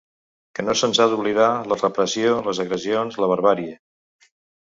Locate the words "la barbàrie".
3.25-3.77